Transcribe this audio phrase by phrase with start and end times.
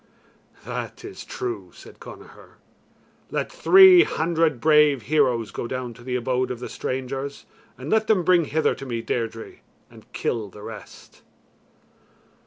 [0.65, 2.57] "That is true," said Connachar;
[3.29, 7.45] "let three hundred bravo heroes go down to the abode of the strangers,
[7.77, 9.59] and let them bring hither to me Deirdre,
[9.91, 11.21] and kill the rest."